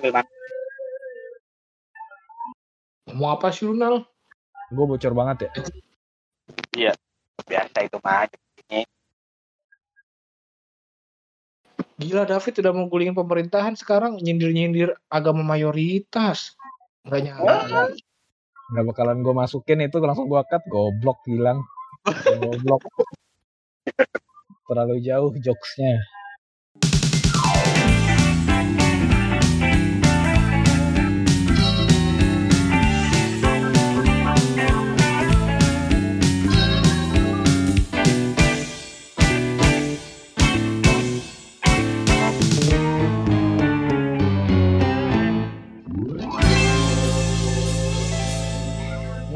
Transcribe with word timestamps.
makan. 0.00 0.24
Mau 3.12 3.28
apa 3.36 3.52
sih 3.52 3.68
lu, 3.68 3.76
Nal? 3.76 4.08
Gue 4.72 4.84
bocor 4.88 5.12
banget 5.12 5.48
ya. 5.48 5.50
Biasa 7.44 7.78
itu 7.84 7.98
mah. 8.00 8.24
Gila 12.00 12.24
David 12.26 12.54
udah 12.64 12.72
mau 12.72 12.88
gulingin 12.88 13.14
pemerintahan 13.14 13.76
sekarang 13.78 14.18
nyindir-nyindir 14.18 14.96
agama 15.12 15.44
mayoritas. 15.44 16.56
Gak 17.06 17.20
nyangka. 17.22 17.92
Nggak 18.72 18.84
bakalan 18.88 19.20
gue 19.20 19.34
masukin 19.36 19.84
itu 19.84 20.00
langsung 20.00 20.26
gue 20.26 20.40
cut. 20.48 20.64
Goblok 20.72 21.20
hilang. 21.28 21.60
Goblok. 22.08 22.82
Terlalu 24.66 25.04
jauh 25.04 25.30
jokesnya. 25.36 26.00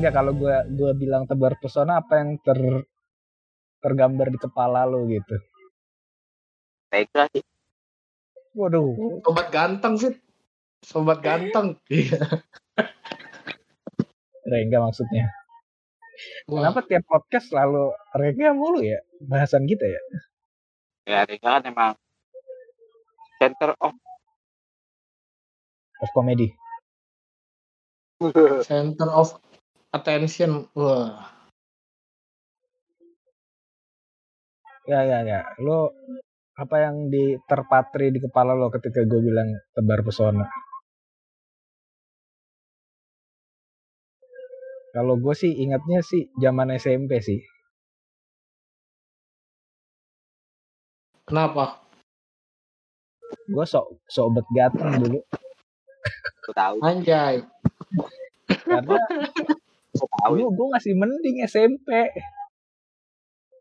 Enggak 0.06 0.22
kalau 0.22 0.38
gue 0.38 0.54
gua 0.78 0.94
bilang 0.94 1.26
tebar 1.26 1.58
pesona 1.58 1.98
apa 1.98 2.22
yang 2.22 2.38
ter 2.38 2.86
tergambar 3.82 4.30
di 4.30 4.38
kepala 4.38 4.86
lo 4.86 5.02
gitu. 5.10 5.34
Tega 6.86 7.26
sih. 7.34 7.42
Waduh, 8.54 9.18
Sobat 9.26 9.50
ganteng, 9.50 9.98
Fit. 9.98 10.14
Sobat 10.78 11.18
ganteng. 11.26 11.74
Iya. 11.90 12.22
Rengga 14.46 14.78
maksudnya. 14.78 15.26
Wah, 16.46 16.70
Kenapa 16.70 16.86
tiap 16.86 17.02
podcast 17.10 17.50
selalu 17.50 17.90
Rengga 18.14 18.54
mulu 18.54 18.86
ya 18.86 19.02
bahasan 19.26 19.66
kita 19.66 19.90
ya? 19.90 20.02
Ya, 21.02 21.18
Rega 21.26 21.58
kan 21.58 21.66
emang 21.66 21.92
center 23.42 23.74
of 23.82 23.90
Of 25.98 26.14
comedy. 26.14 26.54
center 28.62 29.10
of 29.10 29.34
attention. 29.96 30.68
Wah. 30.76 31.32
Ya 34.86 35.00
ya 35.02 35.18
ya. 35.26 35.40
Lo 35.64 35.90
apa 36.56 36.76
yang 36.84 36.96
di 37.12 37.36
terpatri 37.48 38.14
di 38.14 38.20
kepala 38.22 38.52
lo 38.56 38.68
ketika 38.72 39.00
gue 39.04 39.20
bilang 39.20 39.48
tebar 39.74 40.00
pesona? 40.06 40.46
Kalau 44.94 45.20
gue 45.20 45.34
sih 45.36 45.52
ingatnya 45.52 46.00
sih 46.00 46.32
zaman 46.40 46.72
SMP 46.80 47.20
sih. 47.20 47.40
Kenapa? 51.26 51.82
Gue 53.50 53.66
sok 53.66 54.00
sok 54.08 54.26
bet 54.38 54.46
ganteng 54.54 55.02
dulu 55.02 55.20
tahu, 56.56 56.76
Anjay. 56.80 57.44
karena 58.46 58.98
tahu. 60.04 60.32
dulu 60.36 60.46
gue 60.52 60.66
masih 60.76 60.92
mending 60.92 61.36
SMP. 61.48 61.88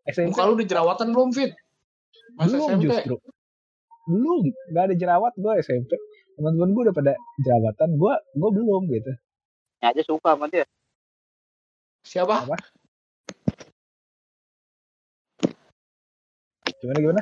SMP 0.05 0.35
Muka 0.35 0.43
lu 0.45 0.53
udah 0.59 0.67
jerawatan 0.67 1.07
belum, 1.15 1.29
Fit? 1.31 1.51
Masa 2.35 2.59
belum 2.59 2.69
SMP? 2.75 2.83
justru 2.91 3.15
belum 4.05 4.53
nggak 4.69 4.83
ada 4.85 4.95
jerawat 4.95 5.33
gue 5.33 5.53
SMP 5.65 5.97
teman-teman 6.37 6.77
gue 6.77 6.81
udah 6.89 6.95
pada 6.95 7.13
jerawatan 7.41 7.89
gue 7.97 8.13
gue 8.37 8.49
belum 8.53 8.81
gitu 8.93 9.11
Ya 9.83 9.91
aja 9.91 10.01
suka 10.07 10.33
sama 10.33 10.47
dia. 10.49 10.65
Siapa? 12.05 12.47
gimana 16.75 16.99
gimana 17.01 17.21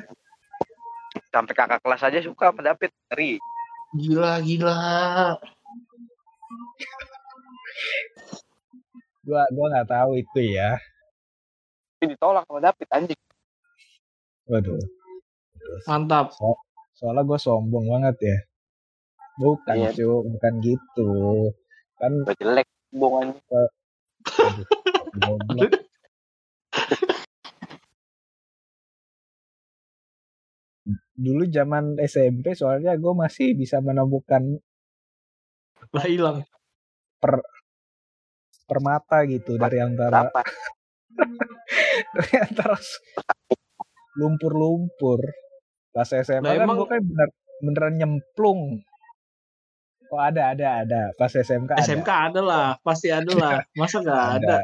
Sampai 1.33 1.53
kakak 1.57 1.81
kelas 1.81 2.03
aja 2.05 2.19
suka 2.21 2.53
sama 2.53 2.61
David. 2.61 2.93
Ngeri. 3.09 3.41
Gila, 3.97 4.37
gila. 4.45 4.77
Gue 9.23 9.41
gue 9.49 9.65
nggak 9.71 9.87
tahu 9.87 10.11
itu 10.19 10.39
ya 10.51 10.75
Tapi 11.97 12.05
ditolak 12.11 12.43
sama 12.43 12.59
David 12.59 12.87
anjing. 12.91 13.19
waduh 14.43 14.83
Mantap. 15.87 16.35
soalnya 16.93 17.23
gue 17.23 17.39
sombong 17.39 17.87
banget 17.87 18.15
ya 18.21 18.37
bukan 19.39 19.75
Iya. 19.79 19.89
cu 19.95 20.09
bukan 20.29 20.53
gitu 20.61 21.09
kan 21.97 22.11
Udah 22.21 22.35
jelek 22.35 22.67
goblok. 22.91 23.71
dulu 31.15 31.43
zaman 31.47 31.95
SMP 32.03 32.51
soalnya 32.59 32.99
gue 32.99 33.13
masih 33.15 33.55
bisa 33.55 33.79
menemukan 33.79 34.59
Lah 35.93 36.07
hilang. 36.09 36.41
Permata 38.73 39.17
gitu 39.29 39.55
dari 39.55 39.77
antara 39.77 40.25
dari 42.17 42.35
antara 42.41 42.73
lumpur-lumpur. 44.17 45.21
Pas 45.93 46.09
SMA 46.09 46.41
Lah, 46.41 46.57
kan 46.57 46.65
emang- 46.65 46.77
gue 46.81 46.87
kan 46.89 47.01
bener 47.05 47.29
beneran 47.61 47.93
nyemplung. 48.01 48.81
Oh 50.09 50.21
ada 50.21 50.53
ada 50.57 50.85
ada. 50.85 51.01
Pas 51.13 51.29
SMK 51.29 51.77
ada. 51.77 51.85
SMK 51.85 52.09
ada 52.09 52.41
lah, 52.41 52.67
pasti 52.81 53.13
ada 53.13 53.31
lah. 53.33 53.61
Masa 53.79 54.01
nggak 54.01 54.25
ada? 54.41 54.57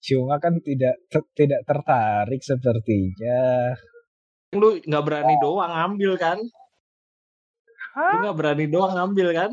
cuma 0.00 0.40
kan 0.40 0.56
tidak 0.64 0.96
ter- 1.12 1.28
tidak 1.36 1.60
tertarik 1.68 2.40
sepertinya. 2.40 3.76
Lu 4.56 4.80
nggak 4.80 5.04
berani 5.04 5.36
doang 5.36 5.68
ngambil 5.68 6.16
kan? 6.16 6.40
Lu 8.00 8.16
nggak 8.24 8.36
berani 8.40 8.64
doang 8.72 8.96
ngambil 8.96 9.28
kan? 9.36 9.52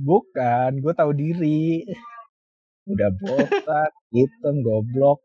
bukan 0.00 0.80
gue 0.80 0.92
tahu 0.96 1.12
diri 1.12 1.84
udah 2.90 3.10
botak 3.16 3.90
hitam 4.10 4.54
goblok 4.60 5.18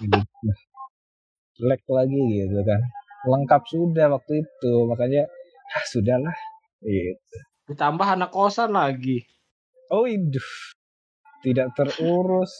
gitu. 0.00 0.18
jelek 1.60 1.82
lagi 1.88 2.20
gitu 2.40 2.58
kan 2.64 2.80
lengkap 3.28 3.62
sudah 3.68 4.06
waktu 4.16 4.32
itu 4.42 4.72
makanya 4.88 5.28
ah 5.70 5.84
sudahlah 5.86 6.36
gitu 6.82 7.36
Ditambah 7.70 8.02
anak 8.02 8.34
kosan 8.34 8.74
lagi. 8.74 9.22
Oh, 9.94 10.02
iduh. 10.02 10.42
Tidak 11.38 11.70
terurus. 11.78 12.50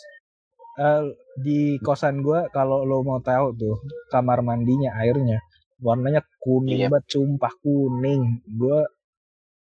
Eh, 0.78 1.02
di 1.34 1.82
kosan 1.82 2.22
gua 2.22 2.46
kalau 2.54 2.86
lo 2.86 3.02
mau 3.02 3.18
tahu 3.18 3.50
tuh 3.58 3.76
kamar 4.06 4.38
mandinya 4.46 4.94
airnya 5.02 5.42
warnanya 5.82 6.22
kuning 6.38 6.86
Iya. 6.86 6.94
banget, 6.94 7.10
sumpah 7.18 7.50
kuning. 7.58 8.38
Gua 8.54 8.86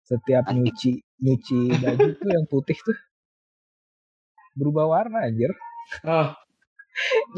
setiap 0.03 0.51
nyuci 0.51 0.99
nyuci 1.23 1.79
baju 1.79 2.09
tuh 2.19 2.27
yang 2.27 2.47
putih 2.51 2.75
tuh 2.83 2.99
berubah 4.57 4.89
warna 4.89 5.29
anjir. 5.29 5.53
Oh, 6.03 6.35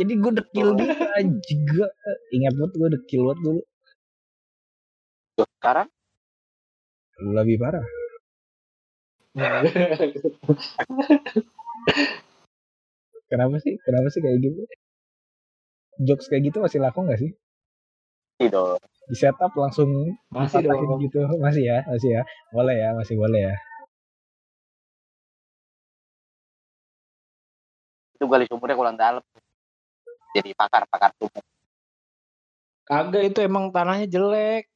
Jadi 0.01 0.17
gue 0.17 0.33
dekil 0.41 0.73
anjing 1.21 1.61
gua 1.69 1.85
ingat 2.33 2.57
banget 2.57 2.73
gue 2.81 2.89
dekil 2.97 3.29
banget 3.29 3.39
dulu. 3.45 3.61
Sekarang 5.37 5.93
Lebih 7.19 7.61
parah. 7.61 7.85
Kenapa 13.29 13.61
sih? 13.61 13.77
Kenapa 13.85 14.09
sih 14.09 14.25
kayak 14.25 14.41
gitu? 14.41 14.65
Jokes 16.09 16.33
kayak 16.33 16.49
gitu 16.49 16.65
masih 16.65 16.81
laku 16.81 17.05
nggak 17.05 17.21
sih? 17.21 17.37
tidak. 18.39 18.79
Di 19.09 19.17
setup 19.19 19.53
langsung 19.59 19.91
masih 20.31 20.63
dong. 20.63 21.01
gitu 21.03 21.19
masih 21.43 21.65
ya 21.67 21.83
masih 21.91 22.21
ya 22.21 22.23
boleh 22.55 22.77
ya 22.77 22.91
masih 22.95 23.17
boleh 23.19 23.41
ya 23.51 23.57
Itu 28.19 28.27
gali 28.27 28.51
sumurnya 28.51 28.75
kurang 28.75 28.99
dalam. 28.99 29.23
Jadi 30.35 30.51
pakar-pakar 30.59 31.15
sumur. 31.23 31.43
Kagak 32.83 33.31
itu 33.31 33.39
emang 33.47 33.71
tanahnya 33.71 34.11
jelek. 34.11 34.67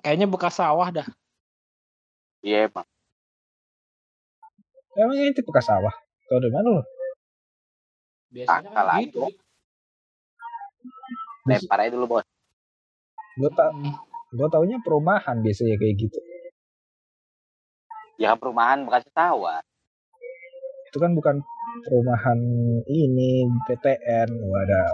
Kayaknya 0.00 0.26
bekas 0.32 0.56
sawah 0.56 0.88
dah. 0.88 1.08
Iya 2.40 2.72
emang. 2.72 2.88
emangnya 4.98 5.30
itu 5.30 5.40
bekas 5.46 5.70
sawah 5.70 5.94
tau 6.26 6.38
dari 6.42 6.50
mana 6.50 6.68
lo 6.80 6.82
Biasanya 8.28 8.68
Akal 8.68 8.86
kan 8.88 9.00
gitu. 9.00 9.20
Lempar 11.48 11.78
aja 11.80 11.90
dulu 11.96 12.06
bos. 12.18 12.26
gue 13.38 13.50
tak 13.54 13.70
gue 14.34 14.48
taunya 14.50 14.76
perumahan 14.82 15.38
biasanya 15.40 15.78
kayak 15.78 15.94
gitu 15.96 16.18
Ya 18.18 18.34
perumahan 18.34 18.82
bekas 18.82 19.06
sawah. 19.14 19.62
Itu 20.88 20.96
kan 20.96 21.12
bukan 21.12 21.36
perumahan 21.84 22.40
ini 22.88 23.44
PTN 23.68 24.28
wadah 24.48 24.88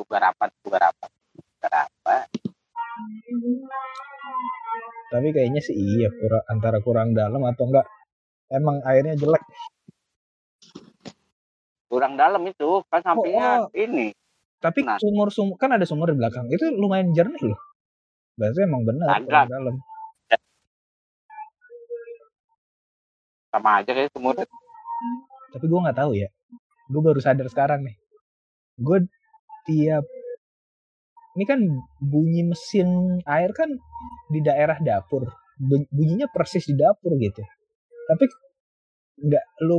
Juga 0.00 0.16
rapat, 0.16 0.48
juga 0.64 0.78
rapat. 0.80 1.10
Juga 1.36 1.68
rapat. 1.68 2.26
Tapi 5.12 5.28
kayaknya 5.28 5.60
sih 5.60 5.76
iya 5.76 6.08
kurang, 6.08 6.44
antara 6.48 6.78
kurang 6.80 7.12
dalam 7.12 7.44
atau 7.44 7.68
enggak 7.68 7.84
emang 8.48 8.80
airnya 8.88 9.12
jelek. 9.20 9.44
Kurang 11.90 12.16
dalam 12.16 12.40
itu 12.48 12.80
kan 12.88 13.04
sampingnya 13.04 13.68
oh. 13.68 13.76
ini. 13.76 14.16
Tapi 14.56 14.80
Nah. 14.88 14.96
sumur 14.96 15.28
sumur 15.28 15.60
kan 15.60 15.76
ada 15.76 15.84
sumur 15.84 16.08
di 16.08 16.16
belakang. 16.16 16.48
Itu 16.48 16.72
lumayan 16.72 17.12
jernih 17.12 17.44
loh. 17.44 17.60
Berarti 18.40 18.64
emang 18.64 18.88
benar 18.88 19.20
kurang 19.20 19.52
dalam. 19.52 19.76
Sama 23.50 23.82
aja 23.82 23.90
kayak 23.90 24.10
semua. 24.14 24.32
Tapi 25.50 25.64
gue 25.66 25.80
nggak 25.82 25.98
tahu 25.98 26.12
ya. 26.14 26.28
Gue 26.90 27.02
baru 27.02 27.18
sadar 27.18 27.46
sekarang 27.50 27.82
nih. 27.82 27.96
Gue 28.78 29.06
tiap 29.66 30.06
ini 31.38 31.44
kan 31.46 31.60
bunyi 32.02 32.42
mesin 32.42 33.20
air 33.22 33.50
kan 33.54 33.70
di 34.30 34.40
daerah 34.42 34.78
dapur. 34.78 35.26
Bu- 35.60 35.90
Bunyinya 35.90 36.26
persis 36.30 36.66
di 36.66 36.74
dapur 36.74 37.14
gitu. 37.18 37.42
Tapi 38.10 38.24
nggak 39.20 39.44
lu 39.66 39.78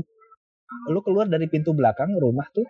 lu 0.92 1.00
keluar 1.04 1.28
dari 1.28 1.52
pintu 1.52 1.76
belakang 1.76 2.16
rumah 2.16 2.48
tuh 2.52 2.64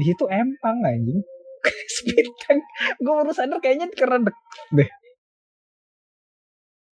di 0.00 0.04
situ 0.04 0.24
empang 0.28 0.80
anjing. 0.84 1.20
Speed 2.00 2.28
tank. 2.44 2.60
Gue 3.00 3.12
baru 3.12 3.32
sadar 3.32 3.60
kayaknya 3.60 3.88
karena 3.92 4.28
dek 4.28 4.36
deh. 4.72 4.90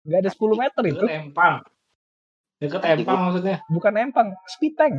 Nggak 0.04 0.20
ada 0.28 0.32
10 0.32 0.60
meter 0.60 0.84
itu. 0.84 1.04
Deket 1.08 1.20
empang. 1.28 1.56
Deket 2.64 2.80
empang 2.80 3.20
maksudnya. 3.28 3.60
Bukan 3.68 3.94
empang, 4.00 4.28
tank. 4.80 4.96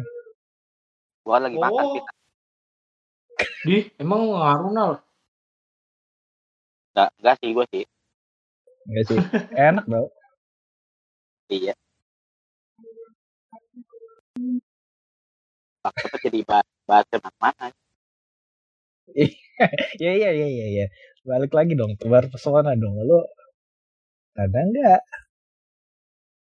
Gua 1.25 1.41
lagi 1.41 1.57
makan 1.57 1.85
Oh. 1.89 1.93
kita. 1.97 2.13
Di, 3.65 3.77
emang 3.97 4.29
ngaruh 4.29 4.71
nal. 4.77 4.93
Enggak, 6.93 7.09
enggak 7.17 7.35
sih 7.41 7.51
gua 7.57 7.67
sih. 7.73 7.85
Enggak 8.85 9.05
sih. 9.09 9.19
Enak 9.57 9.85
tau. 9.89 10.07
Iya. 11.49 11.75
Waktu 15.85 16.17
jadi 16.29 16.41
bahas 16.45 16.69
bahas 16.85 17.07
mana? 17.41 17.73
ya 20.03 20.13
iya 20.17 20.31
iya 20.33 20.49
iya 20.49 20.67
iya 20.67 20.87
balik 21.29 21.53
lagi 21.55 21.77
dong 21.77 21.95
tebar 22.01 22.27
pesona 22.33 22.73
dong 22.75 22.97
lu 23.05 23.21
ada 24.35 24.61
nggak 24.65 25.01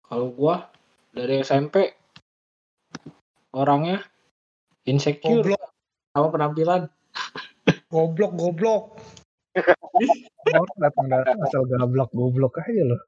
Kalau 0.08 0.32
gua 0.32 0.68
dari 1.18 1.42
SMP 1.42 1.82
orangnya 3.50 3.98
insecure 4.86 5.42
Goblok, 5.42 5.64
sama 6.14 6.28
penampilan. 6.30 6.82
goblok, 7.90 8.32
goblok. 8.38 8.82
orang 10.54 10.78
datang 10.78 11.06
datang 11.10 11.38
asal 11.42 11.66
gablok 11.66 12.14
goblok 12.14 12.62
aja 12.62 12.82
lo 12.86 12.98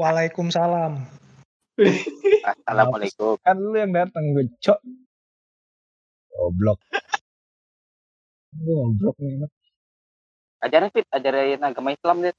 Waalaikumsalam. 0.00 0.96
Assalamualaikum. 1.76 3.36
kan 3.44 3.56
lu 3.60 3.76
yang 3.76 3.92
datang 3.92 4.32
gue 4.32 4.48
cok 4.64 4.80
goblok 6.32 6.80
goblok 8.56 9.16
nih 9.20 9.44
Ajarin 10.64 10.88
fit, 10.88 11.04
ajarin 11.12 11.60
agama 11.60 11.92
Islam 11.92 12.24
deh. 12.24 12.32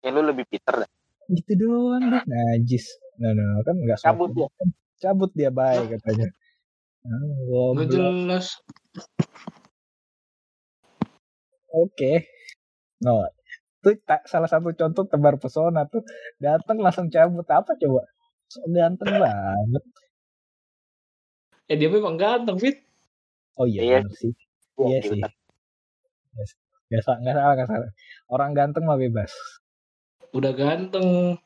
Kayak 0.00 0.12
lu 0.16 0.20
lebih 0.32 0.48
pinter 0.48 0.88
dah. 0.88 0.90
gitu 1.28 1.52
doang 1.60 2.08
deh 2.08 2.24
najis 2.24 2.88
nah, 3.20 3.30
nah 3.32 3.62
kan 3.62 3.74
nggak 3.78 3.98
Cabut 4.00 4.30
sopan. 4.32 4.68
cabut 4.98 5.30
dia 5.32 5.50
baik 5.50 5.86
katanya 5.92 6.28
goblok 7.46 7.88
jelas. 7.90 8.46
oke 11.70 12.12
no 13.00 13.26
itu 13.84 14.00
salah 14.24 14.48
satu 14.48 14.72
contoh 14.72 15.04
tebar 15.04 15.36
pesona 15.36 15.84
tuh 15.84 16.00
datang 16.40 16.80
langsung 16.80 17.12
cabut 17.12 17.44
apa 17.46 17.76
coba 17.76 18.02
so 18.48 18.64
ganteng 18.68 19.12
banget 19.14 19.84
Eh 21.64 21.80
dia 21.80 21.88
memang 21.88 22.20
ganteng, 22.20 22.60
Fit. 22.60 22.76
oh 23.56 23.64
iya, 23.64 23.80
Iya. 23.80 23.98
sih 24.12 24.36
Iya 24.76 24.98
sih. 25.00 25.16
bener. 25.16 25.32
Gak, 26.92 27.00
sa- 27.00 27.16
nggak 27.16 27.34
salah, 27.34 27.52
nggak 27.56 27.68
salah. 27.72 27.90
Orang 28.28 28.52
ganteng 28.52 28.84
mah 28.84 29.00
bebas. 29.00 29.32
Udah 30.36 30.52
ganteng. 30.52 31.40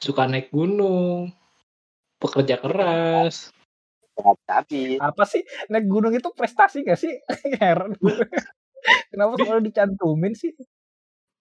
Suka 0.00 0.28
naik 0.28 0.52
gunung. 0.52 1.32
Pekerja 2.20 2.56
keras. 2.60 3.52
Habis. 4.48 4.96
Apa 4.96 5.28
sih 5.28 5.44
naik 5.68 5.86
gunung 5.88 6.12
itu 6.16 6.28
prestasi 6.32 6.84
gak 6.84 6.96
sih? 7.00 7.12
Heran. 7.60 7.96
Kenapa 9.12 9.36
selalu 9.36 9.68
dicantumin 9.68 10.32
sih? 10.32 10.56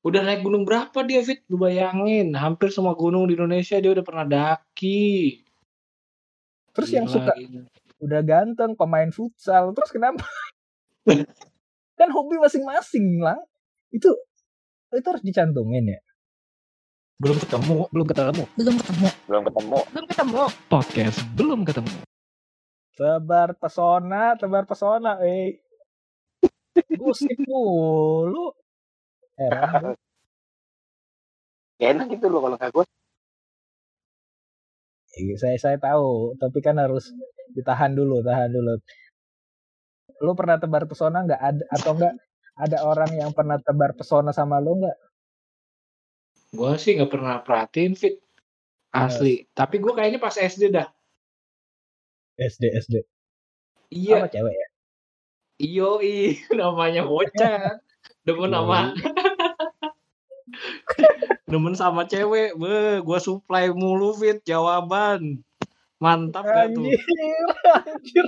Udah 0.05 0.21
naik 0.21 0.45
gunung 0.45 0.67
berapa 0.67 1.01
dia, 1.01 1.23
Fit? 1.25 1.41
Lu 1.49 1.57
bayangin. 1.57 2.35
Hampir 2.37 2.69
semua 2.69 2.93
gunung 2.93 3.25
di 3.25 3.33
Indonesia 3.33 3.79
dia 3.81 3.89
udah 3.95 4.05
pernah 4.05 4.25
daki. 4.27 5.41
Terus 6.75 6.89
yang 6.91 7.07
Gila, 7.07 7.15
suka 7.15 7.33
gila. 7.39 7.61
udah 8.03 8.21
ganteng 8.21 8.71
pemain 8.75 9.09
futsal. 9.09 9.71
Terus 9.71 9.89
kenapa? 9.89 10.27
kan 11.99 12.09
hobi 12.11 12.35
masing-masing 12.37 13.23
lah. 13.23 13.39
Itu 13.89 14.11
itu 14.93 15.07
harus 15.07 15.23
dicantumin 15.23 15.95
ya. 15.95 15.99
Belum 17.15 17.37
ketemu. 17.39 17.75
belum 17.95 18.05
ketemu 18.11 18.43
belum 18.59 18.75
ketemu 18.75 19.07
Belum 19.27 19.43
ketemu. 19.47 19.77
belum 19.91 20.05
ketemu 20.11 20.41
podcast 20.67 21.17
belum 21.39 21.59
ketemu 21.63 21.95
Tebar 22.95 23.59
pesona, 23.59 24.39
tebar 24.39 24.63
pesona, 24.63 25.19
eh. 25.19 25.59
Gosip 26.95 27.35
mulu. 27.43 28.55
Heran. 29.35 29.99
Gak 31.75 31.87
enak 31.91 32.07
gitu 32.15 32.31
loh 32.31 32.39
kalau 32.39 32.55
gue. 32.55 32.85
Iya, 35.19 35.35
saya 35.35 35.57
saya 35.59 35.75
tahu, 35.75 36.39
tapi 36.39 36.63
kan 36.63 36.79
harus 36.79 37.11
ditahan 37.51 37.91
dulu, 37.99 38.23
tahan 38.23 38.55
dulu. 38.55 38.79
Lu 40.23 40.31
pernah 40.39 40.55
tebar 40.55 40.87
pesona 40.87 41.19
nggak 41.27 41.41
ada 41.43 41.63
atau 41.75 41.91
enggak 41.99 42.15
ada 42.55 42.77
orang 42.87 43.11
yang 43.11 43.31
pernah 43.35 43.59
tebar 43.59 43.91
pesona 43.91 44.31
sama 44.31 44.63
lu 44.63 44.79
nggak? 44.79 44.97
Gua 46.55 46.79
sih 46.79 46.95
nggak 46.95 47.11
pernah 47.11 47.35
perhatiin, 47.43 47.99
Fit. 47.99 48.15
Asli. 48.95 49.43
Tapi 49.51 49.83
gua 49.83 49.99
kayaknya 49.99 50.23
pas 50.23 50.39
SD 50.39 50.71
dah. 50.71 50.87
SD 52.39 52.63
SD. 52.79 52.93
Iya. 53.91 54.25
Apa 54.25 54.31
cewek 54.31 54.55
ya? 54.55 54.67
Iyo, 55.59 55.99
namanya 56.59 57.03
bocah. 57.03 57.83
Demen 58.25 58.49
Iya, 58.49 58.57
sama 58.57 58.79
Demen 61.51 61.75
sama 61.77 62.01
cewek, 62.09 62.57
be, 62.57 63.03
gua 63.05 63.19
supply 63.21 63.69
mulu 63.69 64.17
fit 64.17 64.41
jawaban. 64.47 65.45
Mantap 66.01 66.43
gak 66.43 66.75
tuh? 66.75 66.91
Anjir, 66.91 67.47
anjir. 67.71 68.25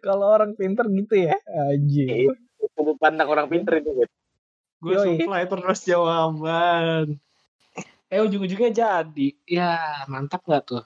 Kalau 0.00 0.32
orang 0.32 0.56
pinter 0.56 0.88
gitu 0.88 1.28
ya, 1.28 1.36
anjir. 1.70 2.32
Sudut 2.72 2.96
pandang 2.96 3.28
orang 3.28 3.52
pinter 3.52 3.82
itu. 3.82 3.90
Fit. 3.92 4.10
Gue 4.80 4.94
Yoi. 4.96 5.20
supply 5.20 5.42
terus 5.48 5.80
jawaban. 5.84 7.20
Eh 8.10 8.22
ujung-ujungnya 8.22 8.70
jadi. 8.70 9.28
Ya 9.46 10.02
mantap 10.06 10.46
gak 10.46 10.70
tuh? 10.70 10.82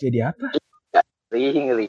Jadi 0.00 0.24
apa? 0.24 0.48
Ngeri, 1.28 1.60
ngeri. 1.68 1.86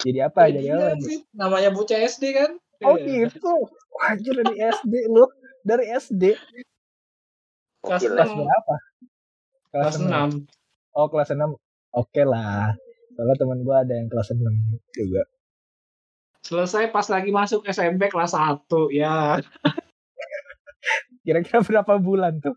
Jadi 0.00 0.18
apa? 0.24 0.48
Ya, 0.48 0.56
Jadi 0.56 0.60
iya, 0.64 0.76
apa? 0.96 1.06
Namanya 1.36 1.70
bocah 1.74 1.98
SD 2.00 2.24
kan? 2.32 2.50
Oh 2.86 2.94
Eh, 2.96 3.26
gitu. 3.26 3.68
Wah, 3.92 4.14
Anjir 4.14 4.32
dari 4.38 4.56
SD 4.56 4.94
lu. 5.10 5.26
Dari 5.66 5.84
SD. 5.92 6.24
Kelas. 7.84 8.00
Kelas 8.06 8.30
enam. 8.30 8.46
berapa? 8.46 8.74
Kelas 9.74 9.96
enam. 10.00 10.30
6. 10.48 10.96
Oh 10.98 11.06
kelas 11.06 11.30
6 11.30 11.54
Oke 11.94 12.26
lah 12.26 12.74
Soalnya 13.14 13.38
teman 13.38 13.62
gua 13.62 13.86
ada 13.86 13.94
yang 13.94 14.10
kelas 14.10 14.34
6 14.34 14.42
juga 14.90 15.22
Selesai 16.42 16.90
pas 16.90 17.06
lagi 17.06 17.30
masuk 17.30 17.62
SMP 17.70 18.10
kelas 18.10 18.34
1. 18.34 18.66
Ya 18.90 19.38
Kira-kira 21.24 21.60
berapa 21.62 22.00
bulan 22.02 22.40
tuh? 22.42 22.56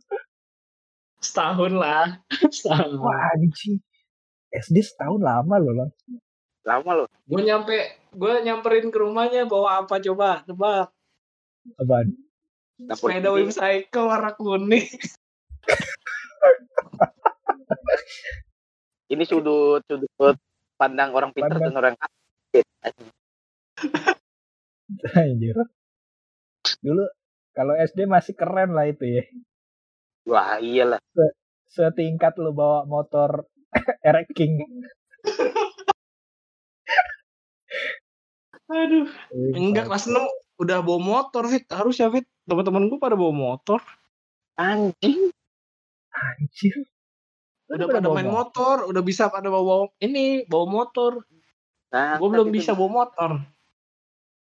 Setahun 1.22 1.78
lah. 1.78 2.18
Setahun. 2.58 2.98
Wah 2.98 3.30
anjing 3.38 3.78
SD 4.51 4.84
setahun 4.84 5.22
lama 5.22 5.56
loh 5.62 5.74
lang 5.86 5.92
Lama 6.62 6.94
loh. 6.94 7.10
Gue 7.25 7.42
nyampe, 7.42 7.74
gue 8.13 8.34
nyamperin 8.46 8.94
ke 8.94 8.98
rumahnya 9.01 9.50
bawa 9.50 9.82
apa 9.82 9.98
coba? 9.98 10.46
Tebak. 10.46 10.94
Apaan? 11.78 12.18
Sepeda 12.94 13.34
ini. 13.34 13.50
Wimcycle 13.50 14.06
warna 14.06 14.30
kuning. 14.38 14.86
Ini 19.12 19.28
sudut 19.28 19.84
sudut 19.90 20.38
pandang 20.80 21.12
orang 21.12 21.36
Pandang. 21.36 21.60
dan 21.60 21.75
orang. 21.75 21.96
Anjir 25.20 25.60
Dulu 26.80 27.04
Kalau 27.51 27.75
SD 27.75 28.08
masih 28.08 28.32
keren 28.32 28.72
lah 28.72 28.88
itu 28.88 29.04
ya 29.04 29.28
Wah 30.30 30.62
iyalah. 30.62 31.01
Setingkat 31.72 32.38
lu 32.38 32.51
bawa 32.54 32.86
motor 32.86 33.48
Erek 34.08 34.28
King 34.36 34.60
Aduh. 38.72 39.08
Enggak 39.56 39.92
kelas 39.92 40.08
6 40.08 40.16
udah 40.62 40.80
bawa 40.86 41.00
motor 41.01 41.44
Fit. 41.51 41.66
Harusnya 41.68 42.08
Fit. 42.13 42.24
Teman-teman 42.48 42.88
gue 42.88 43.00
pada 43.00 43.16
bawa 43.20 43.34
motor. 43.36 43.80
Anjing. 44.56 45.32
Anjir. 46.12 46.75
Lu 47.72 47.80
Udah 47.80 47.88
pada 47.88 48.08
bawa 48.08 48.16
main 48.20 48.28
motor? 48.28 48.84
motor, 48.84 48.90
udah 48.92 49.04
bisa 49.04 49.32
pada 49.32 49.48
bawa 49.48 49.88
ini, 50.04 50.44
bawa 50.48 50.66
motor. 50.68 51.24
Nah, 51.92 52.20
Gue 52.20 52.28
belum 52.32 52.48
itu 52.51 52.63
bisa 52.63 52.72
bawa 52.75 53.08
motor. 53.08 53.32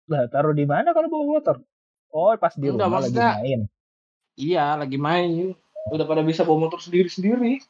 Lah 0.10 0.26
taruh 0.34 0.54
di 0.58 0.66
mana 0.66 0.94
kalau 0.94 1.10
bawa 1.10 1.26
motor? 1.38 1.56
Oh 2.10 2.34
pas 2.42 2.54
di 2.58 2.70
Enggak, 2.70 2.90
rumah 2.90 3.02
lagi 3.06 3.22
main. 3.22 3.60
Iya, 4.34 4.66
lagi 4.82 4.98
main. 4.98 5.54
Udah 5.90 6.06
pada 6.06 6.22
bisa 6.22 6.46
bawa 6.46 6.70
motor 6.70 6.80
sendiri-sendiri. 6.82 7.62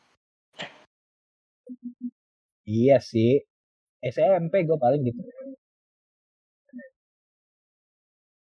Iya 2.68 3.00
sih. 3.02 3.42
SMP 4.00 4.64
gue 4.64 4.78
paling 4.80 5.02
gitu. 5.04 5.22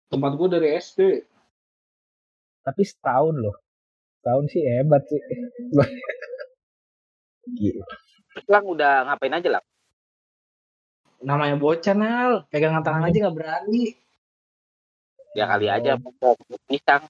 Tempat 0.10 0.32
gue 0.38 0.48
dari 0.48 0.68
SD. 0.78 1.00
Tapi 2.66 2.82
setahun 2.82 3.36
loh. 3.36 3.56
Setahun 4.22 4.46
sih 4.50 4.62
hebat 4.64 5.04
sih. 5.06 5.22
Gila. 7.46 7.86
Lang 8.52 8.66
udah 8.68 9.06
ngapain 9.10 9.36
aja 9.38 9.50
lah? 9.60 9.64
Namanya 11.24 11.56
bocah, 11.58 11.96
Nal. 11.96 12.32
Pegangan 12.52 12.84
tangan 12.86 13.08
aja 13.08 13.18
gak 13.30 13.36
berani. 13.36 13.96
Ya 15.36 15.52
kali 15.52 15.68
aja 15.68 16.00
Oh. 16.00 16.32
mau 16.32 16.36
pisang. 16.68 17.04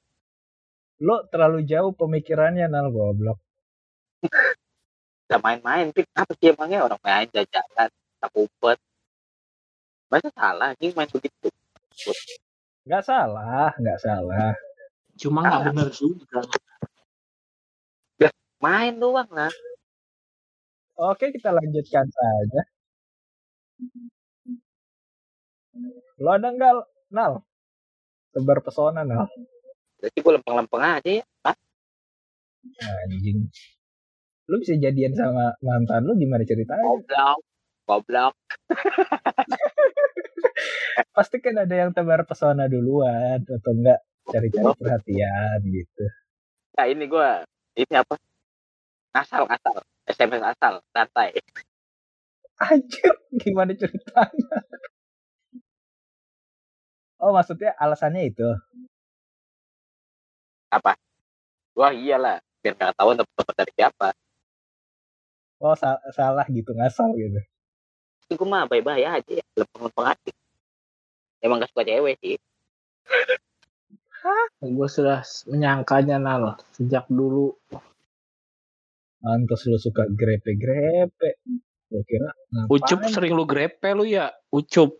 Lo 1.04 1.28
terlalu 1.28 1.68
jauh 1.68 1.92
pemikirannya 1.92 2.72
nal 2.72 2.88
goblok. 2.88 3.36
Udah 5.28 5.40
main-main. 5.44 5.92
Pik, 5.92 6.08
apa 6.16 6.32
sih 6.40 6.56
emangnya 6.56 6.88
orang 6.88 7.02
main 7.04 7.28
jalan, 7.28 7.90
tak 7.92 8.32
umpet. 8.32 8.78
Masa 10.08 10.30
salah 10.32 10.72
anjing 10.72 10.94
main 10.96 11.10
begitu? 11.12 11.50
Nggak 12.88 13.04
salah, 13.04 13.74
nggak 13.76 14.00
salah. 14.00 14.54
Cuma 15.20 15.44
gak 15.44 15.72
bener 15.72 15.90
juga. 15.92 16.46
Main 18.64 18.96
doang 19.02 19.28
lah. 19.34 19.52
Oke 20.96 21.36
kita 21.36 21.52
lanjutkan 21.52 22.08
saja. 22.08 22.62
Lo 26.24 26.30
ada 26.32 26.48
nggak 26.56 26.74
nal? 27.12 27.44
Tebar 28.32 28.64
pesona 28.64 29.04
nal. 29.04 29.28
Berarti 30.06 30.22
gue 30.22 30.34
lempeng-lempeng 30.38 30.84
aja 30.86 31.12
ya. 31.18 31.24
Hah? 31.50 31.58
Anjing. 33.10 33.50
Lu 34.46 34.62
bisa 34.62 34.78
jadian 34.78 35.18
sama 35.18 35.58
mantan 35.66 36.06
lu 36.06 36.14
gimana 36.14 36.46
ceritanya? 36.46 36.86
Goblok. 36.86 37.42
Goblok. 37.90 38.34
Pasti 41.18 41.42
kan 41.42 41.58
ada 41.58 41.74
yang 41.74 41.90
tebar 41.90 42.22
pesona 42.30 42.70
duluan 42.70 43.42
atau 43.42 43.74
enggak 43.74 43.98
cari-cari 44.30 44.78
perhatian 44.78 45.58
gitu. 45.74 46.06
Nah 46.78 46.86
ini 46.86 47.10
gue. 47.10 47.30
Ini 47.82 48.06
apa? 48.06 48.14
Asal, 49.18 49.50
asal. 49.50 49.82
SMS 50.06 50.54
asal. 50.54 50.86
Santai. 50.94 51.34
Anjir, 52.62 53.10
gimana 53.42 53.74
ceritanya? 53.74 54.54
Oh 57.18 57.34
maksudnya 57.34 57.74
alasannya 57.82 58.30
itu. 58.30 58.46
Apa? 60.76 60.92
Wah 61.80 61.92
iyalah. 61.96 62.44
Biar 62.60 62.76
gak 62.76 63.00
tahu 63.00 63.16
dapat 63.16 63.56
dari 63.56 63.72
siapa. 63.76 64.08
Oh 65.64 65.72
sa- 65.80 66.02
salah 66.12 66.44
gitu 66.52 66.76
ngasal 66.76 67.16
gitu. 67.16 67.40
Tapi 68.26 68.34
gue 68.36 68.48
mah 68.50 68.68
bye-bye 68.68 69.06
aja 69.08 69.32
ya. 69.40 69.46
Lempeng-lempeng 69.56 70.08
aja. 70.12 70.32
Emang 71.40 71.64
gak 71.64 71.72
suka 71.72 71.88
cewek 71.88 72.16
sih. 72.20 72.36
Gue 74.66 74.88
sudah 74.90 75.22
menyangkanya, 75.46 76.18
Nal. 76.18 76.58
Sejak 76.74 77.06
dulu. 77.08 77.54
Mantus 79.22 79.70
lu 79.70 79.78
suka 79.78 80.10
grepe-grepe. 80.10 81.38
Gue 81.86 82.02
kira 82.10 82.34
ngapain? 82.50 82.74
Ucup 82.74 83.00
sering 83.14 83.34
lu 83.38 83.46
grepe 83.46 83.94
lu 83.94 84.04
ya? 84.10 84.34
Ucup. 84.50 84.98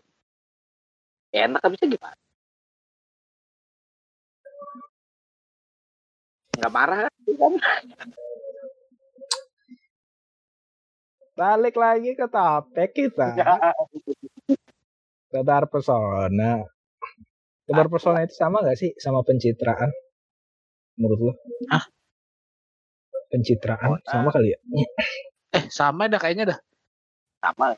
Ya, 1.34 1.50
enak 1.50 1.66
bisa 1.66 1.84
gimana? 1.90 2.14
Gak 6.56 6.72
marah 6.72 6.98
kan? 7.06 7.12
Balik 11.36 11.76
lagi 11.76 12.16
ke 12.16 12.26
topik 12.26 12.90
kita. 12.96 13.36
Tebar 15.32 15.68
pesona. 15.68 16.64
Tebar 17.68 17.86
pesona 17.92 18.24
itu 18.24 18.32
sama 18.32 18.64
gak 18.64 18.78
sih 18.80 18.96
sama 18.96 19.20
pencitraan? 19.20 19.92
Menurut 20.96 21.20
lu? 21.20 21.32
Ah. 21.68 21.84
Pencitraan 23.28 23.90
Oh, 23.92 24.00
sama 24.06 24.32
kali 24.32 24.54
ya? 24.56 24.58
Eh, 25.52 25.64
sama 25.68 26.08
dah 26.08 26.16
kayaknya 26.16 26.56
dah. 26.56 26.58
Sama. 27.42 27.76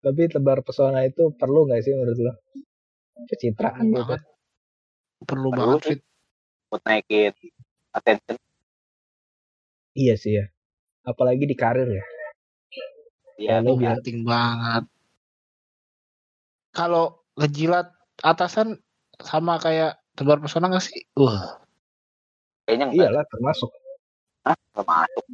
Tapi 0.00 0.22
tebar 0.30 0.62
pesona 0.62 1.02
itu 1.02 1.34
perlu 1.34 1.66
gak 1.66 1.82
sih 1.82 1.90
menurut 1.90 2.18
lu? 2.22 2.32
Pencitraan 3.26 3.82
Perlu 3.82 3.90
gitu. 3.90 3.98
banget. 4.06 4.20
Perlu 5.26 5.48
Perlu 5.50 5.74
banget. 5.74 5.98
Buat 6.70 6.82
naikin 6.86 7.34
attention. 7.90 8.38
Iya 9.98 10.14
sih 10.14 10.38
ya. 10.38 10.46
Apalagi 11.02 11.44
di 11.50 11.58
karir 11.58 11.90
ya. 11.90 12.04
Ya, 13.40 13.58
lu 13.58 13.74
biar 13.74 13.98
penting 13.98 14.22
banget. 14.22 14.84
Kalau 16.70 17.24
ngejilat 17.34 17.90
atasan 18.22 18.78
sama 19.18 19.58
kayak 19.58 19.98
tebar 20.14 20.38
pesona 20.38 20.70
gak 20.70 20.84
sih? 20.84 21.02
Wah, 21.16 21.58
kayaknya 22.68 22.86
enggak. 22.92 23.02
iyalah 23.10 23.24
termasuk 23.26 23.70
Hah? 24.46 24.56
Gak 24.76 24.86
masuk. 24.86 25.24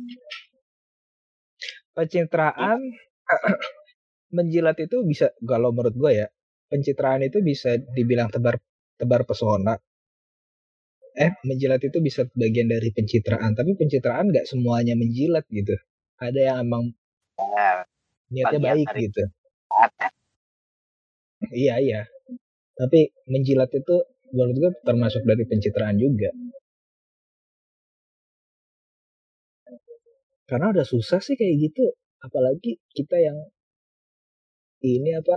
pencitraan 1.93 2.81
menjilat 4.37 4.77
itu 4.81 5.01
bisa 5.05 5.33
kalau 5.45 5.73
menurut 5.73 5.97
gue 5.97 6.13
ya 6.25 6.27
pencitraan 6.69 7.25
itu 7.25 7.41
bisa 7.41 7.77
dibilang 7.97 8.29
tebar 8.29 8.61
tebar 8.97 9.25
pesona 9.25 9.77
eh 11.25 11.33
menjilat 11.49 11.81
itu 11.89 11.99
bisa 12.07 12.23
bagian 12.43 12.69
dari 12.75 12.89
pencitraan 12.97 13.53
tapi 13.59 13.73
pencitraan 13.81 14.27
nggak 14.33 14.47
semuanya 14.51 14.95
menjilat 15.03 15.45
gitu. 15.59 15.75
Ada 16.27 16.41
yang 16.53 16.59
emang 16.67 16.85
Ya, 17.37 17.85
niatnya 18.33 18.59
baik 18.67 18.89
gitu. 19.05 19.23
ada. 19.85 20.09
iya 21.63 21.75
iya. 21.87 22.01
Tapi 22.81 23.01
menjilat 23.33 23.71
itu 23.81 23.97
menurut 24.35 24.57
gue 24.63 24.73
termasuk 24.89 25.23
dari 25.31 25.45
pencitraan 25.51 25.97
juga. 26.05 26.31
Karena 30.51 30.67
udah 30.75 30.87
susah 30.93 31.21
sih 31.27 31.37
kayak 31.41 31.57
gitu 31.65 31.85
apalagi 32.27 32.71
kita 32.97 33.17
yang 33.27 33.39
ini 34.93 35.11
apa 35.21 35.37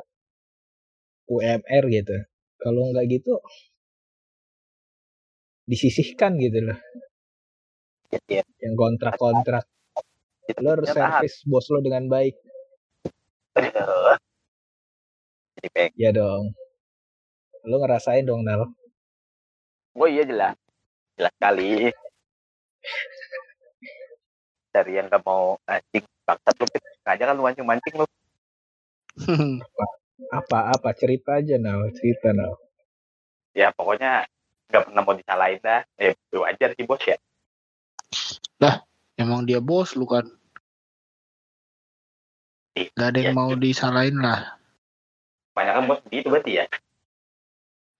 UMR 1.33 1.85
gitu. 1.97 2.17
Kalau 2.61 2.81
nggak 2.91 3.05
gitu 3.15 3.33
disisihkan 5.69 6.41
gitu 6.41 6.65
loh 6.65 6.79
Iya. 8.09 8.41
yang 8.65 8.73
kontrak-kontrak 8.73 9.69
lo 10.57 10.69
harus 10.73 10.89
ternyata 10.89 11.21
servis 11.21 11.45
bos 11.45 11.69
lo 11.69 11.77
dengan 11.77 12.09
baik. 12.09 12.33
Jadi 15.61 15.93
ya 15.93 16.09
dong 16.09 16.57
lo 17.69 17.75
ngerasain 17.77 18.25
dong 18.25 18.41
Nal 18.41 18.65
Oh 19.93 20.07
iya 20.09 20.23
jelas. 20.25 20.55
Jelas 21.19 21.33
kali. 21.37 21.91
Dari 24.71 24.91
yang 24.95 25.11
gak 25.11 25.25
mau 25.27 25.59
anjing. 25.67 26.05
Bangsat 26.23 26.55
lu. 26.55 26.65
Sengaja 27.03 27.23
kan 27.27 27.35
lu 27.35 27.43
mancing-mancing 27.43 27.93
lu. 27.99 28.05
apa-apa 30.31 30.95
cerita 30.95 31.41
aja 31.43 31.59
Nal 31.59 31.91
cerita 31.91 32.31
Nal 32.31 32.55
Ya 33.51 33.75
pokoknya 33.75 34.23
gak 34.69 34.83
pernah 34.85 35.01
mau 35.01 35.17
disalahin 35.17 35.59
dah. 35.59 35.81
Ya 35.97 36.13
wajar 36.37 36.69
sih 36.77 36.85
bos 36.85 37.01
ya. 37.03 37.17
emang 39.19 39.43
dia 39.43 39.59
bos 39.59 39.99
lu 39.99 40.07
kan. 40.07 40.23
Gak 42.95 43.07
ada 43.11 43.19
yang 43.19 43.35
Iya. 43.35 43.39
mau 43.39 43.51
disalahin 43.51 44.15
lah. 44.23 44.55
Banyak 45.51 45.73
kan 45.75 45.83
bos 45.89 45.99
gitu 46.07 46.31
berarti 46.31 46.63
ya. 46.63 46.65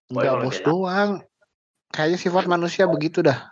Enggak 0.08 0.34
Boleh, 0.40 0.44
bos 0.48 0.56
boleh. 0.56 0.66
doang. 0.66 1.12
Kayaknya 1.92 2.18
sifat 2.22 2.46
manusia 2.48 2.86
begitu 2.88 3.20
dah. 3.26 3.52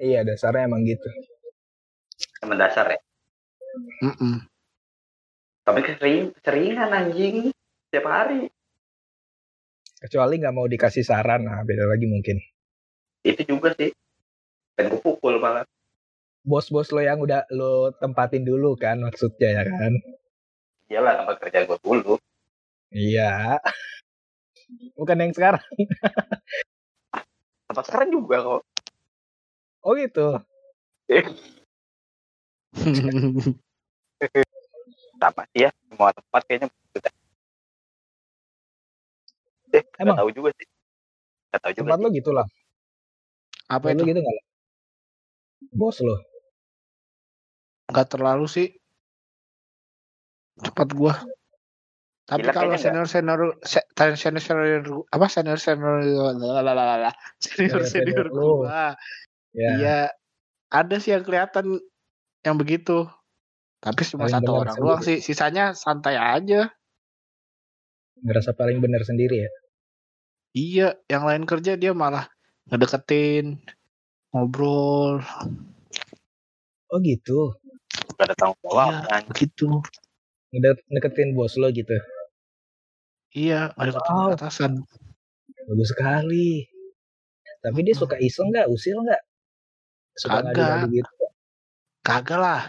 iya 0.00 0.24
dasarnya 0.24 0.64
emang 0.64 0.80
gitu 0.88 1.04
Emang 2.40 2.56
dasar 2.56 2.88
ya. 2.88 3.00
Mm-mm. 4.00 4.40
Tapi 5.68 5.80
kesering, 5.84 6.32
keseringan 6.40 6.88
anjing. 6.88 7.52
Setiap 7.90 8.08
hari. 8.08 8.48
Kecuali 10.00 10.40
nggak 10.40 10.54
mau 10.56 10.66
dikasih 10.66 11.04
saran 11.04 11.44
nah 11.44 11.60
beda 11.62 11.84
lagi 11.86 12.08
mungkin 12.08 12.36
Itu 13.20 13.44
juga 13.44 13.76
sih. 13.76 13.92
Dan 14.72 14.88
gue 14.88 15.00
pukul 15.00 15.36
malah. 15.36 15.68
bos-bos 16.40 16.88
lo 16.88 17.04
yang 17.04 17.20
udah 17.20 17.44
lo 17.52 17.92
tempatin 18.00 18.48
dulu 18.48 18.72
kan 18.74 18.96
maksudnya 18.96 19.60
ya 19.60 19.64
kan 19.68 19.92
Iyalah 20.88 21.20
tempat 21.22 21.36
kerja 21.38 21.68
gue 21.68 21.78
dulu. 21.84 22.16
iya 22.90 23.60
bukan 24.96 25.20
yang 25.20 25.32
sekarang 25.36 25.60
Tempat 27.68 27.84
sekarang 27.86 28.10
juga 28.10 28.36
kok. 28.42 28.62
Oh 29.80 29.94
gitu. 29.94 30.40
sama 35.20 35.42
sih 35.52 35.68
ya 35.68 35.70
semua 35.86 36.10
tempat 36.16 36.40
kayaknya 36.48 36.66
begitu 36.72 36.98
dah. 37.04 37.12
Eh 39.78 39.84
Emang? 40.02 40.16
tahu 40.18 40.30
juga 40.34 40.50
sih 40.58 40.66
nggak 41.50 41.60
tahu 41.66 41.72
juga 41.74 41.82
Tempat 41.82 41.98
sih. 41.98 42.04
lo 42.04 42.08
gitu 42.14 42.30
lah. 42.30 42.46
Apa 43.70 43.86
Tempat 43.90 43.94
itu? 43.94 44.02
lo 44.02 44.08
gitu 44.10 44.20
nggak? 44.22 44.36
Lah? 44.38 44.44
Bos 45.74 45.96
lo. 46.02 46.16
Nggak 47.90 48.08
terlalu 48.12 48.46
sih. 48.46 48.68
Cepat 50.60 50.88
gua. 50.94 51.14
Tapi 52.30 52.46
Gila, 52.46 52.54
kalau 52.54 52.78
senior 52.78 53.06
senior 53.10 53.40
se- 53.66 53.88
senior 53.98 54.38
senior 54.38 54.82
apa 55.10 55.26
senior 55.26 55.58
senior 55.58 55.98
lalalala, 56.38 57.10
senior 57.42 57.82
Senior-senior 57.82 58.06
senior 58.06 58.26
lu. 58.30 58.42
gua, 58.62 58.94
Ya. 59.50 59.70
iya 59.74 59.98
ada 60.70 60.96
sih 61.02 61.10
yang 61.10 61.26
kelihatan 61.26 61.82
yang 62.46 62.54
begitu. 62.54 63.10
Tapi 63.82 64.06
cuma 64.06 64.30
Paling 64.30 64.34
satu 64.38 64.50
orang 64.62 64.76
doang 64.78 65.02
sih, 65.02 65.18
sisanya 65.18 65.74
santai 65.74 66.14
aja. 66.14 66.70
Ngerasa 68.20 68.52
paling 68.52 68.78
benar 68.78 69.02
sendiri 69.02 69.46
ya. 69.46 69.50
Iya, 70.50 70.88
yang 71.06 71.24
lain 71.24 71.44
kerja 71.46 71.78
dia 71.78 71.94
malah 71.94 72.26
ngedeketin, 72.66 73.62
ngobrol, 74.30 75.22
Oh 76.86 76.98
gitu. 77.00 77.54
nggak 78.18 78.26
ada 78.26 78.34
tanggung 78.34 78.58
jawab 78.60 78.90
Iya. 78.90 79.00
kan 79.06 79.22
begitu. 79.30 79.68
Ngede- 80.50 80.84
Deketin 80.90 81.32
bos 81.32 81.54
lo 81.54 81.70
gitu. 81.70 81.94
Iya, 83.30 83.70
deketin 83.78 84.14
Wow. 84.16 84.34
atasan. 84.34 84.72
Bagus 85.70 85.88
sekali. 85.88 86.66
Tapi 87.62 87.78
dia 87.80 87.94
suka 87.94 88.18
iseng 88.18 88.50
nggak? 88.50 88.66
Usil 88.66 88.98
nggak? 88.98 89.22
Suka 90.18 90.42
Kagak. 90.42 90.90
gitu. 90.90 91.24
Kagak 92.02 92.38
lah. 92.38 92.62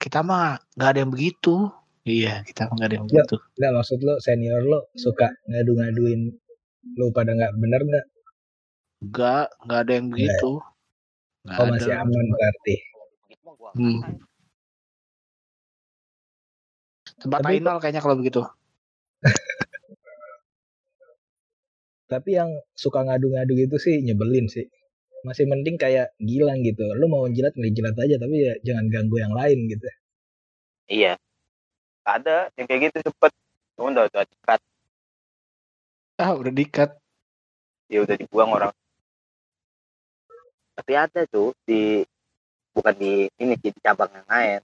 Kita 0.00 0.24
mah 0.24 0.56
nggak 0.72 0.88
ada 0.88 1.00
yang 1.04 1.12
begitu. 1.12 1.68
Iya, 2.02 2.42
kita 2.42 2.66
nggak 2.66 2.86
ada 2.88 2.94
yang 2.98 3.06
Ya. 3.06 3.10
begitu. 3.22 3.36
Nggak 3.54 3.72
maksud 3.78 3.98
lo 4.02 4.14
senior 4.18 4.62
lo 4.62 4.90
suka 4.98 5.30
ngadu-ngaduin 5.46 6.20
lo 6.98 7.06
pada 7.14 7.30
nggak 7.30 7.52
bener 7.56 7.80
nggak? 7.80 8.06
Nggak, 9.02 9.46
nggak 9.62 9.80
ada 9.80 9.92
yang 9.92 10.08
begitu. 10.10 10.50
Nggak 11.42 11.58
Oh 11.58 11.64
ada. 11.64 11.72
masih 11.74 11.92
aman 11.94 12.26
berarti. 12.28 12.74
Hmm. 13.72 13.98
Tempat 17.18 17.38
Tapi- 17.40 17.54
Ainal 17.56 17.76
kayaknya 17.78 18.02
kalau 18.02 18.18
begitu. 18.18 18.42
Tapi 22.10 22.30
yang 22.34 22.50
suka 22.74 23.00
ngadu-ngadu 23.02 23.54
gitu 23.56 23.78
sih 23.78 24.02
nyebelin 24.02 24.44
sih. 24.46 24.66
Masih 25.22 25.46
mending 25.46 25.78
kayak 25.78 26.10
Gilang 26.18 26.66
gitu. 26.66 26.82
Lo 26.98 27.06
mau 27.06 27.24
jilat 27.26 27.54
jilat 27.54 27.94
aja 27.94 28.18
tapi 28.18 28.42
ya 28.42 28.52
jangan 28.60 28.90
ganggu 28.90 29.16
yang 29.22 29.30
lain 29.32 29.70
gitu. 29.70 29.86
iya 30.90 31.14
ada 32.02 32.50
yang 32.58 32.66
kayak 32.66 32.90
gitu 32.90 33.10
cepet. 33.10 33.32
Cuma 33.78 33.90
udah 33.94 34.04
udah 34.10 34.24
dikat 34.26 34.60
Ah, 36.20 36.38
udah 36.38 36.52
dikat. 36.54 36.90
ya 37.90 38.00
udah 38.04 38.16
dibuang 38.16 38.50
orang. 38.54 38.72
Tapi 40.78 40.92
ada 40.96 41.28
tuh 41.28 41.52
di 41.66 42.00
bukan 42.72 42.94
di 42.96 43.28
ini 43.36 43.52
sih, 43.60 43.68
di 43.68 43.80
cabang 43.84 44.08
yang 44.14 44.28
lain. 44.30 44.60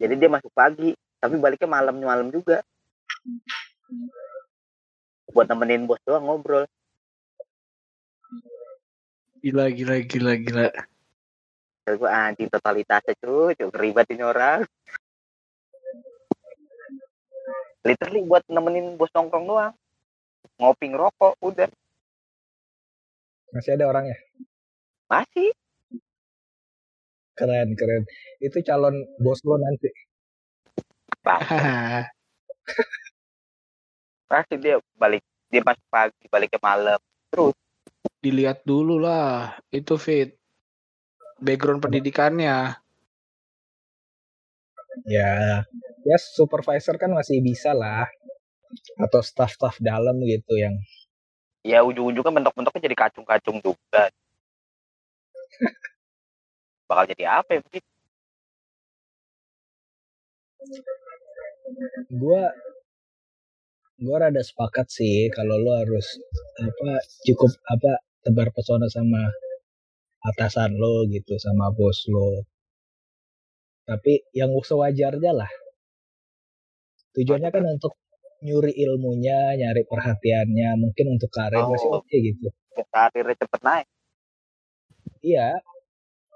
Jadi 0.00 0.14
dia 0.16 0.30
masuk 0.32 0.52
pagi 0.54 0.96
tapi 1.20 1.34
baliknya 1.38 1.68
malam 1.68 1.98
malam 1.98 2.28
juga. 2.30 2.62
Buat 5.30 5.50
nemenin 5.50 5.86
bos 5.86 6.00
doang 6.06 6.24
ngobrol. 6.24 6.64
Gila, 9.42 9.66
gila, 9.74 9.98
gila, 10.06 10.32
gila. 10.38 10.66
Terus 11.82 11.98
gue 11.98 12.10
anjing 12.10 12.46
totalitasnya 12.46 13.18
cuy, 13.18 13.58
cuy 13.58 13.70
ribet 13.74 14.06
ini 14.14 14.22
orang. 14.22 14.62
Literally 17.82 18.22
buat 18.22 18.46
nemenin 18.46 18.94
bos 18.94 19.10
nongkrong 19.10 19.46
doang. 19.50 19.74
Ngopi 20.62 20.94
ngerokok, 20.94 21.42
udah. 21.42 21.66
Masih 23.50 23.74
ada 23.74 23.90
orangnya. 23.90 24.14
Masih. 25.10 25.50
Keren 27.34 27.74
keren. 27.74 28.06
Itu 28.38 28.62
calon 28.62 29.02
bos 29.18 29.42
lo 29.42 29.58
nanti. 29.58 29.90
Pasti 34.30 34.54
dia 34.62 34.78
balik. 34.94 35.26
Dia 35.50 35.60
masuk 35.66 35.84
pagi, 35.90 36.24
baliknya 36.30 36.62
malam. 36.62 37.00
Dilihat 38.22 38.62
dulu 38.62 39.02
lah. 39.02 39.58
Itu 39.74 39.98
fit. 39.98 40.41
Background 41.42 41.82
pendidikannya. 41.84 42.78
Ya, 45.16 45.64
ya 46.08 46.16
supervisor 46.36 46.94
kan 47.02 47.10
masih 47.18 47.42
bisa 47.42 47.70
lah. 47.74 48.06
Atau 49.04 49.20
staff-staff 49.24 49.76
dalam 49.82 50.16
gitu 50.26 50.54
yang 50.58 50.76
Ya 51.62 51.80
ujung-ujungnya 51.86 52.32
bentuk-bentuknya 52.34 52.82
jadi 52.90 52.96
kacung-kacung 52.98 53.58
juga. 53.62 54.10
Bakal 56.90 57.04
jadi 57.14 57.24
apa 57.42 57.50
ya 57.58 57.60
begitu? 57.66 57.88
gua 62.10 62.42
gua 64.04 64.16
rada 64.22 64.42
sepakat 64.48 64.86
sih 64.96 65.16
kalau 65.36 65.56
lo 65.64 65.72
harus 65.82 66.06
apa 66.68 66.90
cukup 67.26 67.50
apa 67.74 67.92
tebar 68.24 68.48
pesona 68.54 68.88
sama 68.96 69.22
atasan 70.22 70.78
lo 70.78 71.04
gitu 71.10 71.34
sama 71.38 71.74
bos 71.74 72.06
lo. 72.10 72.46
Tapi 73.88 74.22
yang 74.38 74.54
sewajarnya 74.54 75.32
lah. 75.34 75.50
Tujuannya 77.12 77.50
kan 77.52 77.64
untuk 77.66 77.92
nyuri 78.42 78.72
ilmunya 78.74 79.54
nyari 79.58 79.82
perhatiannya 79.86 80.70
mungkin 80.82 81.06
untuk 81.18 81.30
karir 81.30 81.62
masih 81.66 81.88
Oh. 81.90 81.98
oke 82.00 82.16
gitu. 82.16 82.48
Karirnya 82.94 83.36
cepet 83.38 83.60
naik. 83.66 83.86
iya. 85.22 85.48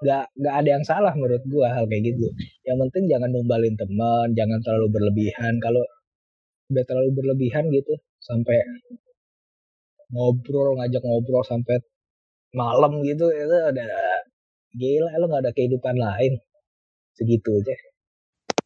Nggak 0.03 0.25
nggak 0.37 0.55
ada 0.61 0.69
yang 0.77 0.85
salah 0.85 1.13
menurut 1.17 1.41
gua 1.49 1.73
hal 1.73 1.89
kayak 1.89 2.03
gitu. 2.13 2.29
Yang 2.69 2.77
penting 2.89 3.05
jangan 3.13 3.31
numbalin 3.33 3.75
teman 3.81 4.29
jangan 4.37 4.59
terlalu 4.61 4.89
berlebihan. 4.95 5.57
Kalau 5.65 5.83
udah 6.71 6.85
terlalu 6.85 7.11
berlebihan 7.17 7.65
gitu 7.73 7.95
sampai 8.21 8.59
ngobrol 10.13 10.77
ngajak 10.79 11.03
ngobrol 11.03 11.43
sampai 11.47 11.77
malam 12.57 13.05
gitu 13.05 13.29
itu 13.29 13.57
udah 13.71 13.93
gila 14.73 15.11
lo 15.21 15.25
nggak 15.29 15.43
ada 15.45 15.53
kehidupan 15.53 15.97
lain 16.01 16.41
segitu 17.17 17.53
aja 17.61 17.77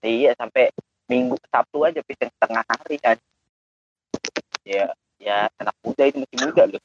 Iya 0.01 0.33
sampai 0.33 0.73
minggu 1.13 1.37
Sabtu 1.53 1.85
aja 1.85 2.01
pisang 2.01 2.33
setengah 2.33 2.65
hari 2.65 2.97
kan. 2.97 3.17
Ya 4.65 4.97
ya 5.21 5.53
anak 5.61 5.77
muda 5.85 6.09
itu 6.09 6.25
masih 6.25 6.39
muda 6.41 6.63
loh. 6.73 6.83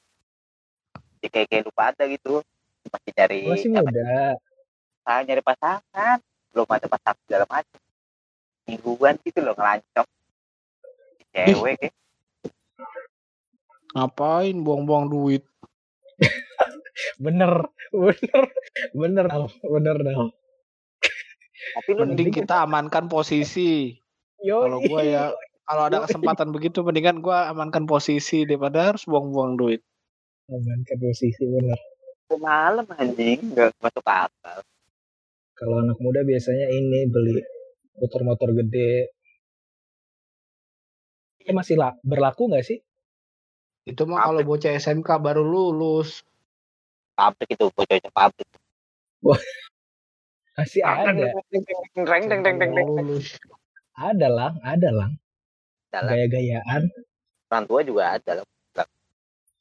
Ya, 1.23 1.27
kayak 1.31 1.47
kayak 1.47 1.63
lupa 1.71 1.95
ada 1.95 2.03
gitu. 2.11 2.43
Masih 2.91 3.11
cari 3.15 3.41
masih 3.47 3.71
muda 3.71 4.35
pasangan, 4.99 5.21
nyari 5.23 5.41
pasangan. 5.47 6.17
Belum 6.51 6.67
ada 6.67 6.87
pasangan 6.91 7.19
segala 7.23 7.45
macam. 7.47 7.79
Mingguan 8.67 9.15
gitu 9.23 9.39
loh 9.39 9.55
ngelancong. 9.55 10.09
Cewek 11.31 11.91
Ngapain 13.95 14.59
buang-buang 14.59 15.07
duit? 15.07 15.43
bener 17.17 17.51
bener 17.91 18.43
bener 18.95 19.25
Nal. 19.27 19.45
bener 19.62 19.95
Nal. 20.01 20.31
tapi 21.75 21.89
lu 21.91 22.01
Mending 22.08 22.31
kita 22.31 22.63
amankan 22.63 23.08
posisi. 23.08 23.95
Yo, 24.39 24.62
Kalau 24.62 24.79
gua 24.86 25.01
ya, 25.01 25.23
kalau 25.65 25.84
ada 25.89 26.05
kesempatan 26.05 26.53
begitu, 26.53 26.84
mendingan 26.86 27.19
gua 27.19 27.49
amankan 27.49 27.88
posisi 27.89 28.45
daripada 28.45 28.91
harus 28.93 29.03
buang-buang 29.08 29.58
duit. 29.58 29.81
amankan 30.45 30.97
posisi 31.01 31.41
bener 31.41 31.79
malam 32.38 32.86
anjing 32.97 33.53
nggak 33.53 33.69
masuk 33.81 34.05
akal. 34.05 34.60
kalau 35.55 35.75
anak 35.81 35.97
muda 35.97 36.21
biasanya 36.21 36.67
ini 36.69 37.05
beli 37.08 37.41
motor-motor 37.97 38.49
gede 38.53 39.10
itu 41.39 41.51
masih 41.53 41.77
la- 41.77 41.97
berlaku 42.01 42.49
nggak 42.49 42.65
sih 42.65 42.77
Itu 43.86 44.10
mah 44.10 44.25
kalau 44.25 44.41
bocah 44.41 44.73
SMK 44.73 45.05
baru 45.21 45.45
lulus. 45.45 46.25
Pabrik 47.15 47.56
itu 47.56 47.71
bocahnya 47.71 48.12
pabrik. 48.12 48.47
masih 50.56 50.84
ada. 50.84 51.32
Reng 51.95 52.28
deng 52.28 52.41
deng 52.43 52.58
deng 52.60 52.71
deng. 52.75 52.88
Lulus. 52.91 53.39
ada 53.95 54.28
lang 54.28 54.60
ada 54.60 54.89
lang. 54.91 55.12
Dalam 55.91 56.12
gaya-gayaan. 56.12 56.91
Orang 57.47 57.65
tua 57.71 57.80
juga 57.88 58.19
ada 58.19 58.43
loh. 58.43 58.47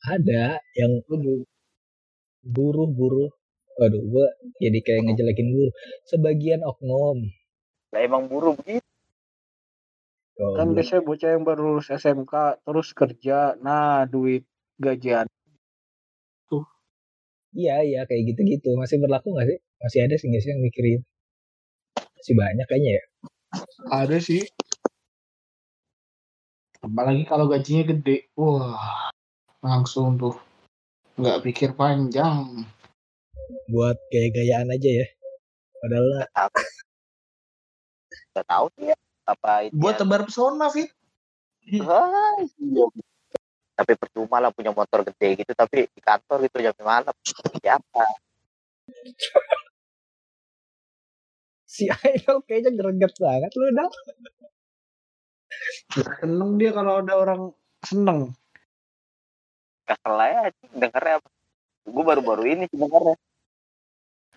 ada 0.04 0.58
yang 0.76 0.92
buruh-buruh. 2.44 3.30
Waduh 3.74 4.02
gua 4.06 4.26
jadi 4.58 4.78
kayak 4.82 5.02
ngejelekin 5.08 5.48
buruh. 5.54 5.72
Sebagian 6.10 6.60
oknum. 6.66 7.30
Lah 7.94 8.00
emang 8.02 8.26
buru 8.26 8.58
begitu. 8.58 8.82
Oh, 10.34 10.58
Kan 10.58 10.74
biasanya 10.74 11.06
bocah 11.06 11.30
yang 11.30 11.46
baru 11.46 11.62
lulus 11.78 11.94
SMK 11.94 12.66
terus 12.66 12.90
kerja, 12.90 13.54
nah 13.62 14.02
duit 14.02 14.42
gajian 14.82 15.30
Iya 17.54 17.86
iya 17.86 18.00
kayak 18.02 18.34
gitu-gitu 18.34 18.74
masih 18.74 18.98
berlaku 18.98 19.30
nggak 19.30 19.46
sih? 19.46 19.58
Masih 19.78 19.98
ada 20.02 20.14
sih 20.18 20.26
nggak 20.26 20.42
sih 20.42 20.50
yang 20.50 20.62
mikirin? 20.66 21.00
Masih 22.18 22.34
banyak 22.34 22.66
kayaknya 22.66 22.92
ya. 22.98 23.04
Ada 23.94 24.18
sih. 24.18 24.42
Apalagi 26.82 27.22
kalau 27.30 27.46
gajinya 27.46 27.94
gede. 27.94 28.26
Wah, 28.34 29.08
langsung 29.62 30.18
tuh. 30.18 30.34
Nggak 31.14 31.46
pikir 31.46 31.70
panjang. 31.78 32.66
Buat 33.70 34.02
gaya-gayaan 34.10 34.74
aja 34.74 34.90
ya. 34.90 35.06
Padahal 35.78 36.26
Gak 38.34 38.46
tahu 38.50 38.66
sih 38.74 38.90
ya 38.90 38.96
apa 39.30 39.70
itu. 39.70 39.78
Buat 39.78 39.94
tebar 40.02 40.26
pesona, 40.26 40.66
Fit. 40.74 40.90
Ah, 41.86 42.34
iya. 42.58 42.84
Tapi 43.74 43.92
percuma 43.98 44.38
lah 44.38 44.54
punya 44.54 44.70
motor 44.70 45.02
gede 45.02 45.42
gitu 45.42 45.52
tapi 45.54 45.90
di 45.90 46.00
kantor 46.00 46.46
gitu 46.46 46.62
jam 46.62 46.74
malam. 46.82 47.14
Siapa? 47.58 48.04
si 51.74 51.90
Idol 51.90 52.38
kayaknya 52.46 52.70
greget 52.78 53.14
banget 53.18 53.50
lu 53.58 53.66
Dal. 53.74 53.90
Seneng 56.22 56.50
dia 56.58 56.70
kalau 56.70 57.02
ada 57.02 57.14
orang 57.18 57.42
seneng. 57.82 58.30
Kesel 59.82 60.14
aja 60.22 60.50
dengernya 60.70 61.18
apa. 61.18 61.28
Gue 61.84 62.04
baru-baru 62.06 62.42
ini 62.54 62.64
sih 62.70 62.78
dengernya. 62.78 63.18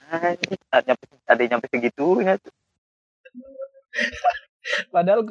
Ada 0.08 0.82
nyampe, 0.88 1.06
ada 1.30 1.40
yang 1.40 1.52
nyampe 1.56 1.68
segitunya 1.70 2.34
tuh. 2.42 2.56
Padahal 4.94 5.22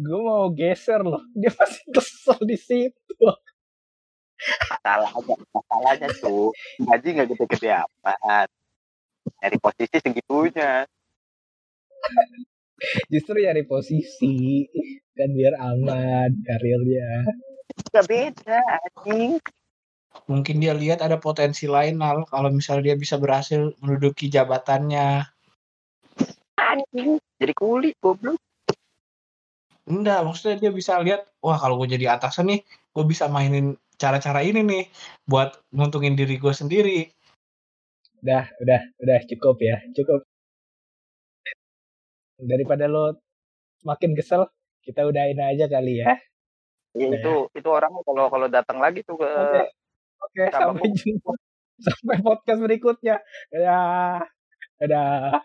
gue 0.00 0.20
mau 0.20 0.48
geser 0.52 1.00
loh. 1.04 1.22
Dia 1.38 1.52
masih 1.52 1.84
kesel 1.92 2.38
di 2.48 2.56
situ. 2.56 3.28
Masalahnya, 4.40 5.36
masalahnya 5.52 6.08
tuh 6.16 6.56
gaji 6.80 7.08
nggak 7.12 7.28
gede-gede 7.36 7.70
amat. 7.84 8.48
Dari 9.36 9.56
posisi 9.60 9.96
segitunya. 10.00 10.88
Justru 13.12 13.44
nyari 13.44 13.68
posisi 13.68 14.64
kan 15.12 15.30
biar 15.36 15.54
aman 15.60 16.32
karirnya. 16.48 17.28
Gak 17.92 18.06
beda, 18.08 18.60
anjing. 18.80 19.36
Mungkin 20.26 20.56
dia 20.58 20.74
lihat 20.74 21.04
ada 21.04 21.20
potensi 21.20 21.68
lain, 21.68 22.00
Nal. 22.00 22.24
Kalau 22.26 22.50
misalnya 22.50 22.92
dia 22.92 22.96
bisa 22.96 23.20
berhasil 23.20 23.76
menduduki 23.84 24.32
jabatannya. 24.32 25.28
Anjing. 26.56 27.20
Jadi 27.36 27.52
kulit, 27.52 27.94
goblok. 28.00 28.40
Enggak, 29.90 30.22
maksudnya 30.22 30.56
dia 30.62 30.70
bisa 30.70 31.02
lihat, 31.02 31.26
wah 31.42 31.58
kalau 31.58 31.74
gue 31.82 31.98
jadi 31.98 32.14
atasan 32.14 32.46
nih, 32.54 32.60
gue 32.94 33.04
bisa 33.10 33.26
mainin 33.26 33.74
cara-cara 33.98 34.40
ini 34.46 34.62
nih 34.62 34.84
buat 35.26 35.58
nguntungin 35.74 36.14
diri 36.14 36.38
gue 36.38 36.54
sendiri. 36.54 37.10
Udah, 38.22 38.46
udah, 38.62 38.80
udah 39.02 39.18
cukup 39.26 39.58
ya, 39.58 39.82
cukup. 39.90 40.22
Daripada 42.38 42.86
lo 42.86 43.18
makin 43.82 44.14
kesel, 44.14 44.46
kita 44.86 45.02
udahin 45.04 45.42
aja 45.42 45.66
kali 45.66 46.06
ya. 46.06 46.14
Ya, 46.94 47.06
itu 47.06 47.46
itu 47.54 47.68
orang 47.70 47.94
kalau 48.02 48.26
kalau 48.26 48.46
datang 48.50 48.82
lagi 48.82 49.06
tuh 49.06 49.14
ke 49.14 49.30
Oke, 49.30 49.62
oke, 50.18 50.42
sama 50.50 50.74
sampai 50.74 50.90
jumpa. 50.94 51.32
Sampai 51.86 52.20
podcast 52.20 52.60
berikutnya. 52.60 53.16
Ya, 53.48 53.80
dadah. 54.76 55.40